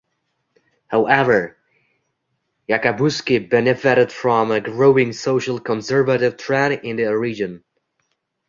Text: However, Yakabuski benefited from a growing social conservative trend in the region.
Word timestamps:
However, 0.87 1.57
Yakabuski 2.67 3.47
benefited 3.47 4.11
from 4.11 4.49
a 4.49 4.59
growing 4.59 5.13
social 5.13 5.59
conservative 5.59 6.37
trend 6.37 6.79
in 6.83 6.95
the 6.95 7.15
region. 7.15 7.63